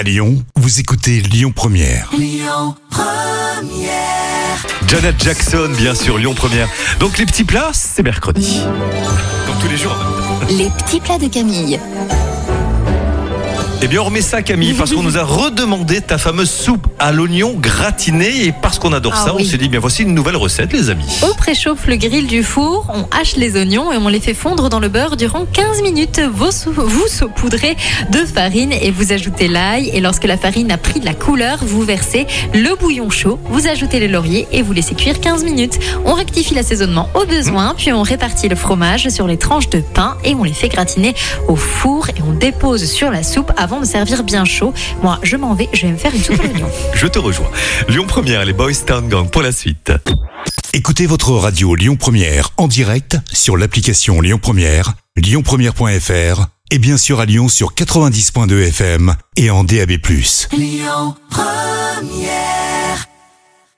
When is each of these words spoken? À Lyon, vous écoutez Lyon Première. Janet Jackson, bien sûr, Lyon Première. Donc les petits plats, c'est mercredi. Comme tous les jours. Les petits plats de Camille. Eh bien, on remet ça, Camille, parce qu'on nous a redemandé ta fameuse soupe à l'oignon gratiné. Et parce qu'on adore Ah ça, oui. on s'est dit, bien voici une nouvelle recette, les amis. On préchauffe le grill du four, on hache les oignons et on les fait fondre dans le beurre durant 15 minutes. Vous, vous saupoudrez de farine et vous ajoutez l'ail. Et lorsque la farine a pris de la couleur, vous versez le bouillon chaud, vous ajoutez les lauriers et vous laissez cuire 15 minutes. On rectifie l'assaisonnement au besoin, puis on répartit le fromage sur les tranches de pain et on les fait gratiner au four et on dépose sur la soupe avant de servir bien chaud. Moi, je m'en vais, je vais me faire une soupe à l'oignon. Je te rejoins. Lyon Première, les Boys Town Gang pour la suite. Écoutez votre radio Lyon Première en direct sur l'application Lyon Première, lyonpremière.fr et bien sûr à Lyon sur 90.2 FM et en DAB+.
À 0.00 0.02
Lyon, 0.02 0.42
vous 0.56 0.80
écoutez 0.80 1.20
Lyon 1.20 1.52
Première. 1.54 2.10
Janet 4.88 5.22
Jackson, 5.22 5.68
bien 5.76 5.94
sûr, 5.94 6.16
Lyon 6.16 6.32
Première. 6.32 6.70
Donc 7.00 7.18
les 7.18 7.26
petits 7.26 7.44
plats, 7.44 7.72
c'est 7.74 8.02
mercredi. 8.02 8.62
Comme 9.46 9.58
tous 9.60 9.68
les 9.68 9.76
jours. 9.76 9.94
Les 10.48 10.70
petits 10.70 11.00
plats 11.00 11.18
de 11.18 11.28
Camille. 11.28 11.78
Eh 13.82 13.88
bien, 13.88 14.02
on 14.02 14.04
remet 14.04 14.20
ça, 14.20 14.42
Camille, 14.42 14.74
parce 14.74 14.92
qu'on 14.92 15.02
nous 15.02 15.16
a 15.16 15.22
redemandé 15.24 16.02
ta 16.02 16.18
fameuse 16.18 16.50
soupe 16.50 16.86
à 16.98 17.12
l'oignon 17.12 17.54
gratiné. 17.58 18.44
Et 18.44 18.52
parce 18.52 18.78
qu'on 18.78 18.92
adore 18.92 19.14
Ah 19.16 19.24
ça, 19.24 19.34
oui. 19.34 19.44
on 19.46 19.50
s'est 19.50 19.56
dit, 19.56 19.70
bien 19.70 19.80
voici 19.80 20.02
une 20.02 20.12
nouvelle 20.14 20.36
recette, 20.36 20.74
les 20.74 20.90
amis. 20.90 21.06
On 21.22 21.32
préchauffe 21.34 21.86
le 21.86 21.96
grill 21.96 22.26
du 22.26 22.42
four, 22.42 22.86
on 22.94 23.06
hache 23.18 23.36
les 23.36 23.56
oignons 23.56 23.90
et 23.90 23.96
on 23.96 24.08
les 24.08 24.20
fait 24.20 24.34
fondre 24.34 24.68
dans 24.68 24.80
le 24.80 24.90
beurre 24.90 25.16
durant 25.16 25.46
15 25.50 25.80
minutes. 25.80 26.20
Vous, 26.30 26.50
vous 26.76 27.06
saupoudrez 27.08 27.74
de 28.10 28.18
farine 28.26 28.70
et 28.72 28.90
vous 28.90 29.12
ajoutez 29.12 29.48
l'ail. 29.48 29.88
Et 29.94 30.00
lorsque 30.00 30.24
la 30.24 30.36
farine 30.36 30.70
a 30.70 30.76
pris 30.76 31.00
de 31.00 31.06
la 31.06 31.14
couleur, 31.14 31.58
vous 31.62 31.80
versez 31.80 32.26
le 32.52 32.76
bouillon 32.76 33.08
chaud, 33.08 33.38
vous 33.48 33.66
ajoutez 33.66 33.98
les 33.98 34.08
lauriers 34.08 34.46
et 34.52 34.60
vous 34.60 34.74
laissez 34.74 34.94
cuire 34.94 35.20
15 35.20 35.42
minutes. 35.44 35.78
On 36.04 36.12
rectifie 36.12 36.54
l'assaisonnement 36.54 37.08
au 37.14 37.24
besoin, 37.24 37.74
puis 37.78 37.94
on 37.94 38.02
répartit 38.02 38.48
le 38.50 38.56
fromage 38.56 39.08
sur 39.08 39.26
les 39.26 39.38
tranches 39.38 39.70
de 39.70 39.80
pain 39.80 40.18
et 40.22 40.34
on 40.34 40.44
les 40.44 40.52
fait 40.52 40.68
gratiner 40.68 41.14
au 41.48 41.56
four 41.56 42.10
et 42.10 42.20
on 42.28 42.32
dépose 42.34 42.84
sur 42.84 43.10
la 43.10 43.22
soupe 43.22 43.50
avant 43.70 43.80
de 43.80 43.86
servir 43.86 44.24
bien 44.24 44.44
chaud. 44.44 44.74
Moi, 45.00 45.20
je 45.22 45.36
m'en 45.36 45.54
vais, 45.54 45.68
je 45.72 45.86
vais 45.86 45.92
me 45.92 45.96
faire 45.96 46.12
une 46.12 46.22
soupe 46.22 46.40
à 46.40 46.42
l'oignon. 46.42 46.68
Je 46.94 47.06
te 47.06 47.20
rejoins. 47.20 47.50
Lyon 47.88 48.04
Première, 48.04 48.44
les 48.44 48.52
Boys 48.52 48.74
Town 48.84 49.08
Gang 49.08 49.30
pour 49.30 49.42
la 49.42 49.52
suite. 49.52 49.92
Écoutez 50.72 51.06
votre 51.06 51.30
radio 51.32 51.76
Lyon 51.76 51.94
Première 51.94 52.50
en 52.56 52.66
direct 52.66 53.16
sur 53.32 53.56
l'application 53.56 54.20
Lyon 54.20 54.40
Première, 54.42 54.94
lyonpremière.fr 55.16 56.46
et 56.72 56.78
bien 56.78 56.96
sûr 56.96 57.20
à 57.20 57.26
Lyon 57.26 57.48
sur 57.48 57.72
90.2 57.74 58.68
FM 58.68 59.14
et 59.36 59.50
en 59.50 59.62
DAB+. 59.62 59.92